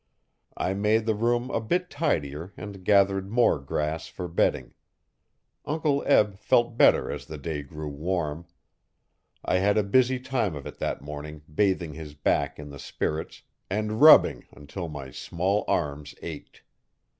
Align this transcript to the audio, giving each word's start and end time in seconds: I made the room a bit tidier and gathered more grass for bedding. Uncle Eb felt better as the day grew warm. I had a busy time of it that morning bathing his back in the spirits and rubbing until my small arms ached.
I 0.57 0.73
made 0.73 1.05
the 1.05 1.13
room 1.13 1.51
a 1.51 1.61
bit 1.61 1.87
tidier 1.91 2.53
and 2.57 2.83
gathered 2.83 3.29
more 3.29 3.59
grass 3.59 4.07
for 4.07 4.27
bedding. 4.27 4.73
Uncle 5.63 6.03
Eb 6.07 6.39
felt 6.39 6.75
better 6.75 7.11
as 7.11 7.27
the 7.27 7.37
day 7.37 7.61
grew 7.61 7.87
warm. 7.87 8.47
I 9.45 9.57
had 9.59 9.77
a 9.77 9.83
busy 9.83 10.19
time 10.19 10.55
of 10.55 10.65
it 10.65 10.79
that 10.79 11.03
morning 11.03 11.43
bathing 11.53 11.93
his 11.93 12.15
back 12.15 12.57
in 12.57 12.71
the 12.71 12.79
spirits 12.79 13.43
and 13.69 14.01
rubbing 14.01 14.45
until 14.51 14.89
my 14.89 15.11
small 15.11 15.63
arms 15.67 16.15
ached. 16.23 16.63